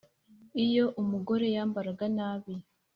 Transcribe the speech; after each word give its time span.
Iyo 0.65 0.85
umugore 1.01 1.45
yambaraga 1.55 2.05
nabi, 2.17 2.53